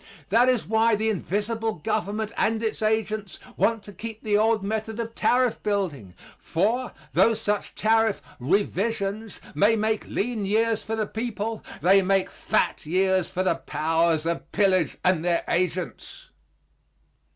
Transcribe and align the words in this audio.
That 0.29 0.49
is 0.49 0.65
why 0.65 0.95
the 0.95 1.11
invisible 1.11 1.75
government 1.75 2.31
and 2.35 2.63
its 2.63 2.81
agents 2.81 3.37
want 3.55 3.83
to 3.83 3.93
keep 3.93 4.23
the 4.23 4.35
old 4.35 4.63
method 4.63 4.99
of 4.99 5.13
tariff 5.13 5.61
building. 5.61 6.15
For, 6.39 6.91
though 7.13 7.35
such 7.35 7.75
tariff 7.75 8.19
"revisions" 8.39 9.39
may 9.53 9.75
make 9.75 10.07
lean 10.07 10.43
years 10.43 10.81
for 10.81 10.95
the 10.95 11.05
people, 11.05 11.63
they 11.83 12.01
make 12.01 12.31
fat 12.31 12.83
years 12.83 13.29
for 13.29 13.43
the 13.43 13.53
powers 13.53 14.25
of 14.25 14.51
pillage 14.51 14.97
and 15.05 15.23
their 15.23 15.43
agents. 15.47 16.29